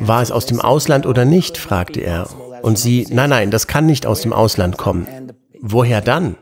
[0.00, 1.58] War es aus dem Ausland oder nicht?
[1.58, 2.28] fragte er.
[2.62, 5.06] Und sie, nein, nein, das kann nicht aus dem Ausland kommen.
[5.66, 6.36] Woher dann?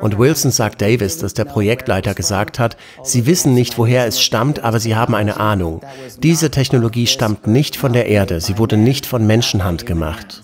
[0.00, 4.64] Und Wilson sagt Davis, dass der Projektleiter gesagt hat, sie wissen nicht, woher es stammt,
[4.64, 5.82] aber sie haben eine Ahnung.
[6.22, 10.42] Diese Technologie stammt nicht von der Erde, sie wurde nicht von Menschenhand gemacht.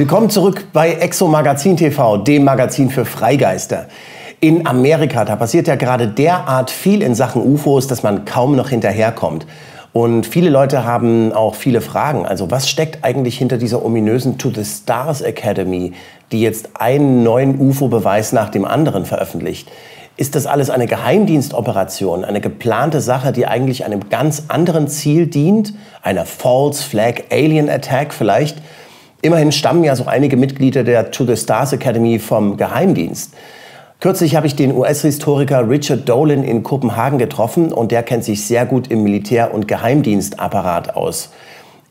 [0.00, 3.84] Willkommen zurück bei Exo Magazin TV, dem Magazin für Freigeister.
[4.40, 8.70] In Amerika, da passiert ja gerade derart viel in Sachen UFOs, dass man kaum noch
[8.70, 9.46] hinterherkommt.
[9.92, 12.24] Und viele Leute haben auch viele Fragen.
[12.24, 15.92] Also was steckt eigentlich hinter dieser ominösen To the Stars Academy,
[16.32, 19.70] die jetzt einen neuen UFO-Beweis nach dem anderen veröffentlicht?
[20.16, 25.74] Ist das alles eine Geheimdienstoperation, eine geplante Sache, die eigentlich einem ganz anderen Ziel dient?
[26.02, 28.62] Einer False Flag Alien Attack vielleicht?
[29.22, 33.34] Immerhin stammen ja so einige Mitglieder der To the Stars Academy vom Geheimdienst.
[34.00, 38.64] Kürzlich habe ich den US-Historiker Richard Dolan in Kopenhagen getroffen und der kennt sich sehr
[38.64, 41.30] gut im Militär- und Geheimdienstapparat aus.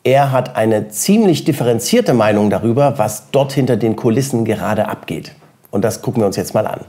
[0.04, 5.34] Er hat eine ziemlich differenzierte Meinung darüber, was dort hinter den Kulissen gerade abgeht.
[5.70, 6.80] Und das gucken wir uns jetzt mal an.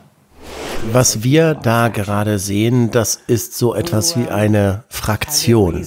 [0.90, 5.84] Was wir da gerade sehen, das ist so etwas wie eine Fraktion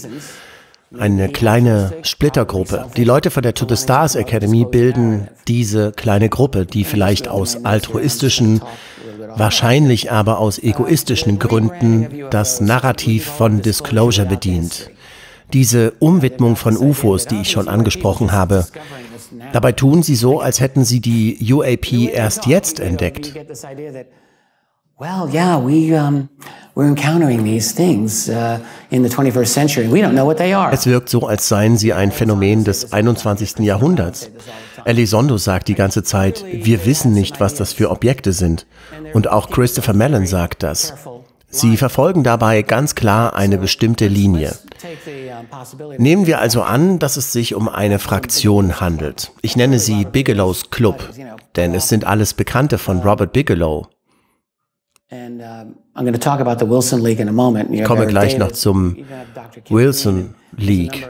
[0.97, 2.87] eine kleine Splittergruppe.
[2.95, 7.65] Die Leute von der To the Stars Academy bilden diese kleine Gruppe, die vielleicht aus
[7.65, 8.61] altruistischen,
[9.35, 14.89] wahrscheinlich aber aus egoistischen Gründen das Narrativ von Disclosure bedient.
[15.51, 18.65] Diese Umwidmung von UFOs, die ich schon angesprochen habe,
[19.51, 23.33] dabei tun sie so, als hätten sie die UAP erst jetzt entdeckt.
[24.99, 26.29] Well, yeah, we um,
[28.29, 29.91] uh, in the 21st century.
[29.91, 30.73] We don't know what they are.
[30.73, 33.59] Es wirkt so, als seien sie ein Phänomen des 21.
[33.59, 34.31] Jahrhunderts.
[34.85, 38.65] Elizondo sagt die ganze Zeit, wir wissen nicht, was das für Objekte sind.
[39.13, 40.93] Und auch Christopher Mellon sagt das.
[41.47, 44.55] Sie verfolgen dabei ganz klar eine bestimmte Linie.
[45.99, 49.31] Nehmen wir also an, dass es sich um eine Fraktion handelt.
[49.43, 51.09] Ich nenne sie Bigelow's Club,
[51.55, 53.87] denn es sind alles Bekannte von Robert Bigelow.
[57.71, 58.97] Ich komme gleich noch zum
[59.69, 61.07] Wilson League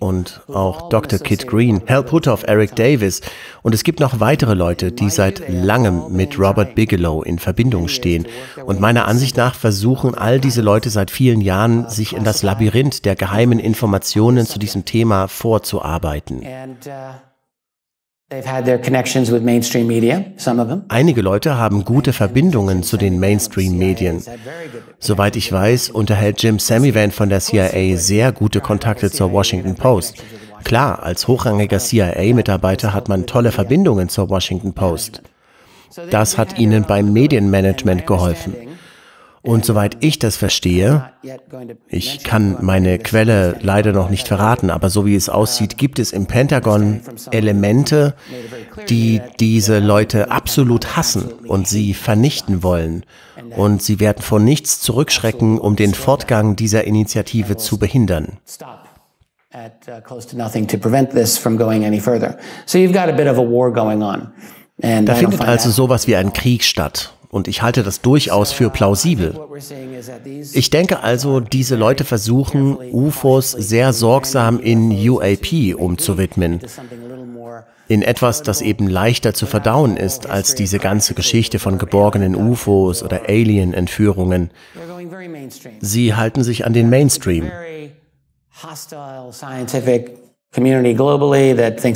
[0.00, 1.18] und auch Dr.
[1.18, 3.20] Kit Green, Hal Puthoff, Eric Davis.
[3.62, 8.26] Und es gibt noch weitere Leute, die seit langem mit Robert Bigelow in Verbindung stehen.
[8.64, 13.04] und meiner Ansicht nach versuchen all diese Leute seit vielen Jahren, sich in das Labyrinth
[13.04, 16.42] der geheimen Informationen zu diesem Thema vorzuarbeiten.
[20.88, 24.22] Einige Leute haben gute Verbindungen zu den Mainstream-Medien.
[24.98, 30.22] Soweit ich weiß, unterhält Jim Samivan von der CIA sehr gute Kontakte zur Washington Post.
[30.64, 35.20] Klar, als hochrangiger CIA-Mitarbeiter hat man tolle Verbindungen zur Washington Post.
[36.10, 38.54] Das hat ihnen beim Medienmanagement geholfen.
[39.44, 41.10] Und soweit ich das verstehe,
[41.88, 46.12] ich kann meine Quelle leider noch nicht verraten, aber so wie es aussieht, gibt es
[46.12, 47.00] im Pentagon
[47.32, 48.14] Elemente,
[48.88, 53.04] die diese Leute absolut hassen und sie vernichten wollen.
[53.56, 58.38] Und sie werden vor nichts zurückschrecken, um den Fortgang dieser Initiative zu behindern.
[64.78, 69.34] Da findet also sowas wie ein Krieg statt und ich halte das durchaus für plausibel.
[70.52, 76.60] Ich denke also, diese Leute versuchen, UFOs sehr sorgsam in UAP umzuwidmen.
[77.88, 83.02] In etwas, das eben leichter zu verdauen ist als diese ganze Geschichte von geborgenen UFOs
[83.02, 84.50] oder Alien-Entführungen.
[85.80, 87.50] Sie halten sich an den Mainstream.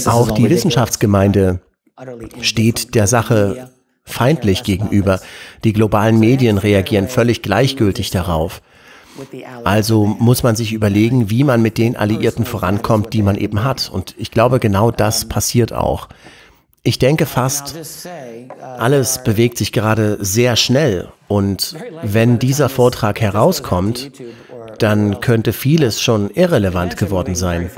[0.06, 1.60] Auch die Wissenschaftsgemeinde
[2.40, 3.68] steht der Sache
[4.06, 5.20] feindlich gegenüber.
[5.64, 8.62] Die globalen Medien reagieren völlig gleichgültig darauf.
[9.64, 13.90] Also muss man sich überlegen, wie man mit den Alliierten vorankommt, die man eben hat.
[13.92, 16.08] Und ich glaube, genau das passiert auch.
[16.82, 17.74] Ich denke fast,
[18.78, 21.08] alles bewegt sich gerade sehr schnell.
[21.26, 24.12] Und wenn dieser Vortrag herauskommt,
[24.78, 27.70] dann könnte vieles schon irrelevant geworden sein.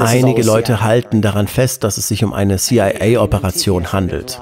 [0.00, 4.38] Einige Leute halten daran fest, dass es sich um eine CIA-Operation handelt.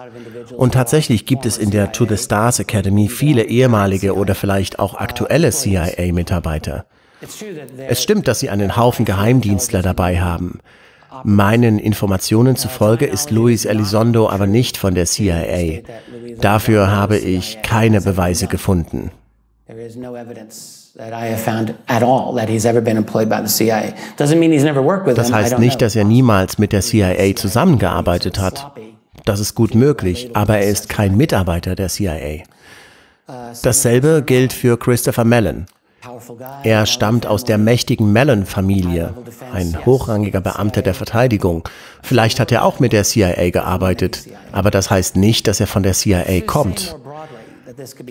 [0.56, 4.96] Und tatsächlich gibt es in der To the Stars Academy viele ehemalige oder vielleicht auch
[4.96, 6.84] aktuelle CIA-Mitarbeiter.
[7.88, 10.58] Es stimmt, dass sie einen Haufen Geheimdienstler dabei haben.
[11.22, 15.82] Meinen Informationen zufolge ist Luis Elizondo aber nicht von der CIA.
[16.40, 19.12] Dafür habe ich keine Beweise gefunden.
[25.14, 28.72] Das heißt nicht, dass er niemals mit der CIA zusammengearbeitet hat.
[29.26, 32.44] Das ist gut möglich, aber er ist kein Mitarbeiter der CIA.
[33.62, 35.66] Dasselbe gilt für Christopher Mellon.
[36.62, 39.12] Er stammt aus der mächtigen Mellon-Familie,
[39.52, 41.68] ein hochrangiger Beamter der Verteidigung.
[42.02, 45.82] Vielleicht hat er auch mit der CIA gearbeitet, aber das heißt nicht, dass er von
[45.82, 46.96] der CIA kommt.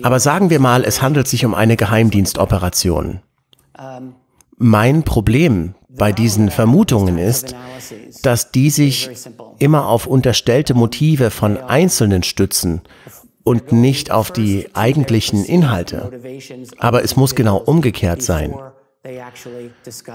[0.02, 3.20] Aber sagen wir mal, es handelt sich um eine Geheimdienstoperation.
[4.56, 7.54] Mein Problem bei diesen Vermutungen ist,
[8.22, 9.10] dass die sich
[9.58, 12.82] immer auf unterstellte Motive von Einzelnen stützen
[13.44, 16.10] und nicht auf die eigentlichen Inhalte.
[16.78, 18.54] Aber es muss genau umgekehrt sein.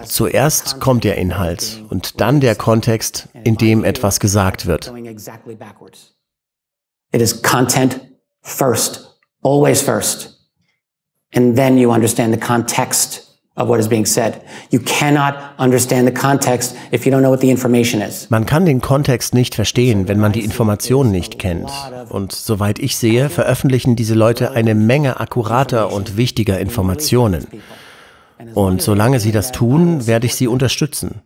[0.06, 4.94] Zuerst kommt der Inhalt und dann der Kontext, in dem etwas gesagt wird.
[7.12, 8.02] It is content
[8.42, 9.13] first,
[9.44, 10.30] always first.
[11.36, 13.24] And then you understand the context
[13.56, 14.42] of what is being said.
[14.72, 18.30] You cannot understand the context if you don't know what the information is.
[18.30, 21.70] Man kann den Kontext nicht verstehen, wenn man die Information nicht kennt.
[22.10, 27.48] Und soweit ich sehe, veröffentlichen diese Leute eine Menge akkurater und wichtiger Informationen.
[28.56, 31.22] Und solange sie das tun, werde ich sie unterstützen.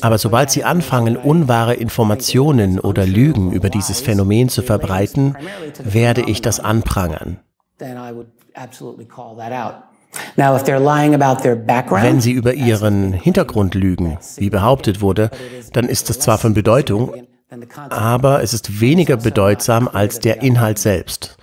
[0.00, 5.36] Aber sobald sie anfangen, unwahre Informationen oder Lügen über dieses Phänomen zu verbreiten,
[5.82, 7.38] werde ich das anprangern.
[12.02, 15.30] Wenn sie über ihren Hintergrund lügen, wie behauptet wurde,
[15.72, 17.12] dann ist das zwar von Bedeutung,
[17.90, 21.36] aber es ist weniger bedeutsam als der Inhalt selbst.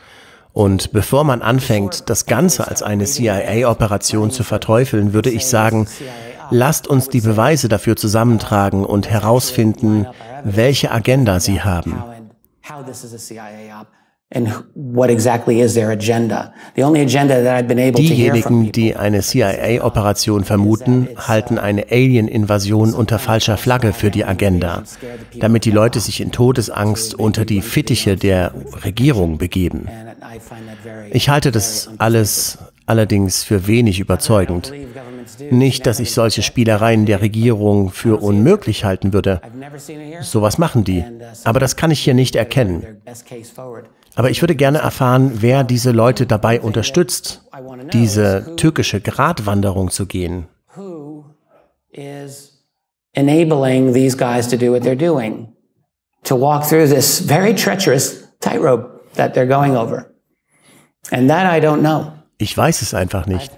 [0.54, 5.88] Und bevor man anfängt, das Ganze als eine CIA-Operation zu verteufeln, würde ich sagen,
[6.52, 10.08] lasst uns die Beweise dafür zusammentragen und herausfinden,
[10.44, 12.04] welche Agenda sie haben.
[17.94, 24.84] Diejenigen, die eine CIA-Operation vermuten, halten eine Alien-Invasion unter falscher Flagge für die Agenda,
[25.40, 28.54] damit die Leute sich in Todesangst unter die Fittiche der
[28.84, 29.88] Regierung begeben.
[31.12, 34.74] Ich halte das alles allerdings für wenig überzeugend.
[35.52, 39.42] Nicht, dass ich solche Spielereien der Regierung für unmöglich halten würde.
[40.22, 41.04] Sowas machen die.
[41.44, 43.02] Aber das kann ich hier nicht erkennen.
[44.16, 47.44] Aber ich würde gerne erfahren, wer diese Leute dabei unterstützt,
[47.94, 50.48] diese türkische Gratwanderung zu gehen.
[53.18, 55.52] enabling these guys to do what they're doing,
[56.24, 60.14] to walk through this very treacherous tightrope that they're going over.
[61.12, 62.14] And that I don't know.
[62.38, 63.52] Ich weiß es einfach nicht.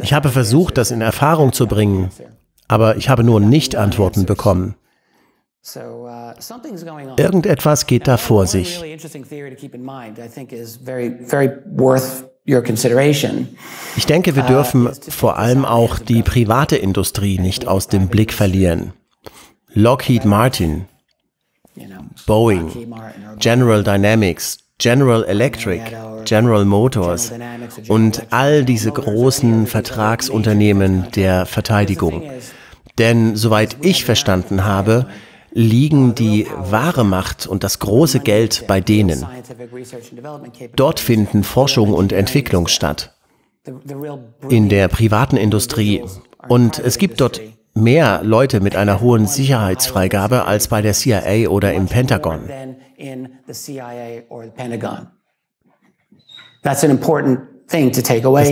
[0.00, 2.10] Ich habe versucht, das in Erfahrung zu bringen,
[2.68, 4.76] aber ich habe nur Nicht-Antworten bekommen.
[5.76, 6.32] Uh,
[7.16, 8.82] Irgendetwas geht da vor sich.
[13.96, 18.32] Ich denke, wir uh, dürfen vor allem auch die private Industrie nicht aus dem Blick
[18.32, 18.94] verlieren.
[19.74, 20.86] Lockheed Martin,
[22.26, 22.94] Boeing,
[23.38, 25.82] General Dynamics, General Electric,
[26.28, 27.32] General Motors
[27.88, 32.22] und all diese großen Vertragsunternehmen der Verteidigung.
[32.98, 35.06] Denn soweit ich verstanden habe,
[35.52, 39.26] liegen die wahre Macht und das große Geld bei denen.
[40.76, 43.14] Dort finden Forschung und Entwicklung statt.
[44.48, 46.04] In der privaten Industrie.
[46.48, 47.40] Und es gibt dort
[47.74, 52.48] mehr Leute mit einer hohen Sicherheitsfreigabe als bei der CIA oder im Pentagon.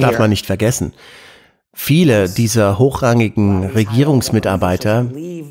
[0.03, 0.93] Das darf man nicht vergessen.
[1.79, 5.11] Viele dieser hochrangigen Regierungsmitarbeiter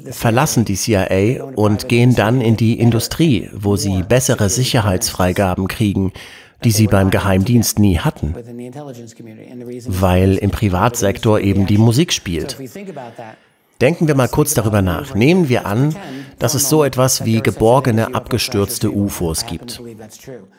[0.10, 6.14] verlassen die CIA und gehen dann in die Industrie, wo sie bessere Sicherheitsfreigaben kriegen,
[6.64, 8.34] die sie beim Geheimdienst nie hatten,
[9.86, 12.58] weil im Privatsektor eben die Musik spielt.
[13.82, 15.16] Denken wir mal kurz darüber nach.
[15.16, 15.96] Nehmen wir an,
[16.40, 19.82] dass es so etwas wie geborgene, abgestürzte UFOs gibt.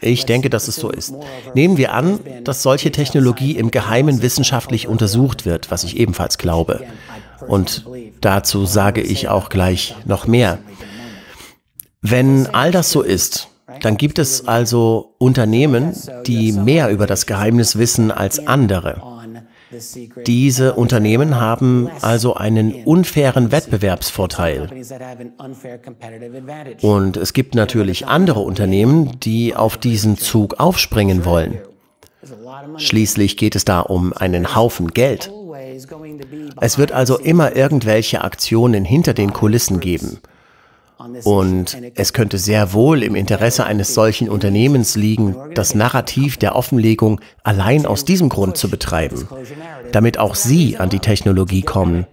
[0.01, 1.15] Ich denke, dass es so ist.
[1.55, 6.83] Nehmen wir an, dass solche Technologie im Geheimen wissenschaftlich untersucht wird, was ich ebenfalls glaube.
[7.47, 7.87] Und
[8.21, 10.59] dazu sage ich auch gleich noch mehr.
[12.03, 13.49] Wenn all das so ist,
[13.81, 15.95] dann gibt es also Unternehmen,
[16.27, 19.16] die mehr über das Geheimnis wissen als andere.
[20.27, 24.69] Diese Unternehmen haben also einen unfairen Wettbewerbsvorteil.
[26.83, 31.59] Und es gibt natürlich andere Unternehmen, die auf diesen Zug aufspringen wollen.
[32.77, 35.31] Schließlich geht es da um einen Haufen Geld.
[36.61, 40.21] Es wird also immer irgendwelche Aktionen hinter den Kulissen geben.
[41.25, 47.21] Und es könnte sehr wohl im Interesse eines solchen Unternehmens liegen, das Narrativ der Offenlegung
[47.43, 49.29] allein aus diesem Grund zu betreiben,
[49.93, 52.07] damit auch Sie an die Technologie kommen.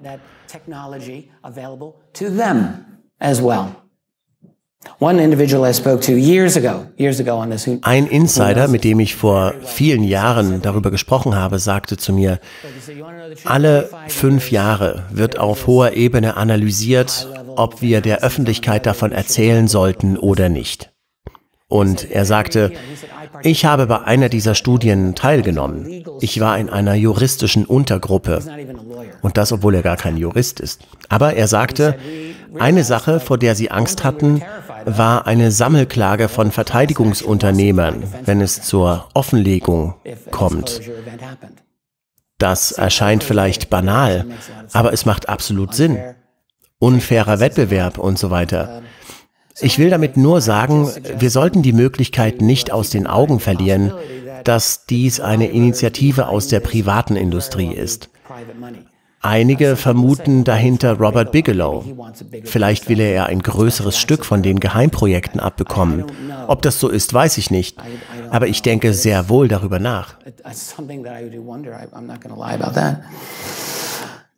[7.82, 12.40] Ein Insider, mit dem ich vor vielen Jahren darüber gesprochen habe, sagte zu mir,
[13.46, 20.18] alle fünf Jahre wird auf hoher Ebene analysiert, ob wir der Öffentlichkeit davon erzählen sollten
[20.18, 20.92] oder nicht.
[21.68, 22.72] Und er sagte,
[23.42, 26.04] ich habe bei einer dieser Studien teilgenommen.
[26.22, 28.42] Ich war in einer juristischen Untergruppe.
[29.22, 30.82] Und das, obwohl er gar kein Jurist ist.
[31.10, 31.98] Aber er sagte,
[32.60, 34.44] eine Sache, vor der sie Angst hatten,
[34.86, 39.96] war eine Sammelklage von Verteidigungsunternehmern, wenn es zur Offenlegung
[40.30, 40.82] kommt.
[42.38, 44.26] Das erscheint vielleicht banal,
[44.74, 45.98] aber es macht absolut Sinn.
[46.84, 48.82] Unfairer Wettbewerb und so weiter.
[49.62, 53.94] Ich will damit nur sagen, wir sollten die Möglichkeit nicht aus den Augen verlieren,
[54.44, 58.10] dass dies eine Initiative aus der privaten Industrie ist.
[59.22, 61.86] Einige vermuten dahinter Robert Bigelow.
[62.44, 66.04] Vielleicht will er ein größeres Stück von den Geheimprojekten abbekommen.
[66.48, 67.78] Ob das so ist, weiß ich nicht.
[68.30, 70.18] Aber ich denke sehr wohl darüber nach.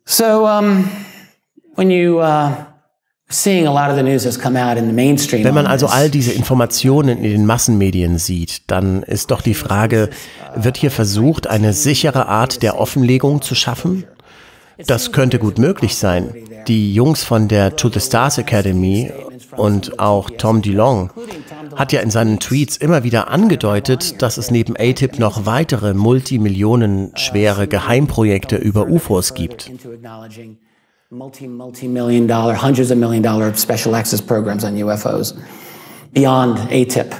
[0.04, 0.88] So, um,
[5.44, 10.10] wenn man also all diese Informationen in den Massenmedien sieht, dann ist doch die Frage,
[10.54, 14.04] wird hier versucht, eine sichere Art der Offenlegung zu schaffen?
[14.86, 16.34] Das könnte gut möglich sein.
[16.68, 19.10] Die Jungs von der To the Stars Academy
[19.56, 21.10] und auch Tom DeLong
[21.74, 27.66] hat ja in seinen Tweets immer wieder angedeutet, dass es neben ATIP noch weitere multimillionenschwere
[27.66, 29.70] Geheimprojekte über UFOs gibt.
[31.10, 35.34] Multi, multi-million dollar, hundreds of million dollar special access programs on UFOs
[36.12, 37.14] beyond ATIP.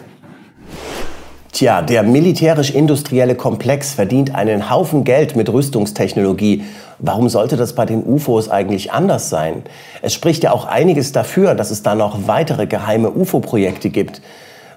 [1.53, 6.65] Tja, der militärisch-industrielle Komplex verdient einen Haufen Geld mit Rüstungstechnologie.
[6.99, 9.63] Warum sollte das bei den UFOs eigentlich anders sein?
[10.03, 14.21] Es spricht ja auch einiges dafür, dass es da noch weitere geheime UFO-Projekte gibt.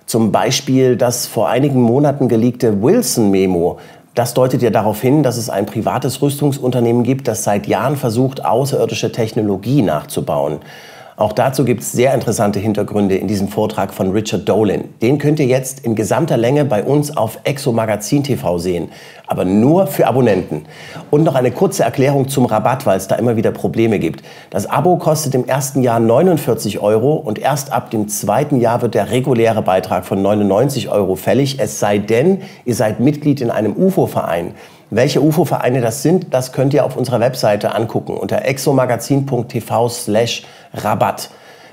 [0.06, 3.80] Zum Beispiel das vor einigen Monaten geleakte Wilson-Memo.
[4.20, 8.44] Das deutet ja darauf hin, dass es ein privates Rüstungsunternehmen gibt, das seit Jahren versucht,
[8.44, 10.60] außerirdische Technologie nachzubauen.
[11.20, 14.86] Auch dazu gibt es sehr interessante Hintergründe in diesem Vortrag von Richard Dolan.
[15.02, 18.88] Den könnt ihr jetzt in gesamter Länge bei uns auf Exo Magazin TV sehen,
[19.28, 20.64] aber nur für Abonnenten.
[21.12, 24.24] Und noch eine kurze Erklärung zum Rabatt, weil es da immer wieder Probleme gibt.
[24.50, 28.96] Das Abo kostet im ersten Jahr 49 Euro und erst ab dem zweiten Jahr wird
[28.96, 33.76] der reguläre Beitrag von 99 Euro fällig, es sei denn, ihr seid Mitglied in einem
[33.76, 34.54] UFO-Verein.
[34.92, 41.30] Welche UFO-Vereine das sind, das könnt ihr auf unserer Webseite angucken unter exomagazin.tv slash Rabatt.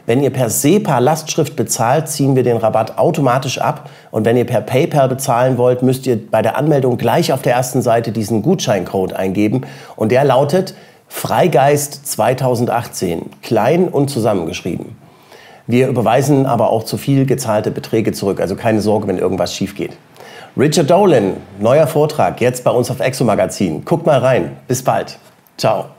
[0.07, 3.91] Wenn ihr per SEPA-Lastschrift bezahlt, ziehen wir den Rabatt automatisch ab.
[4.12, 7.55] Und wenn ihr per PayPal bezahlen wollt, müsst ihr bei der Anmeldung gleich auf der
[7.55, 9.62] ersten Seite diesen Gutscheincode eingeben.
[9.97, 10.75] Und der lautet
[11.09, 14.97] Freigeist 2018, klein und zusammengeschrieben.
[15.67, 18.41] Wir überweisen aber auch zu viel gezahlte Beträge zurück.
[18.41, 19.97] Also keine Sorge, wenn irgendwas schief geht.
[20.57, 23.85] Richard Dolan, neuer Vortrag, jetzt bei uns auf Exo Magazin.
[23.85, 24.57] Guckt mal rein.
[24.69, 25.19] Bis bald.
[25.59, 25.96] Ciao.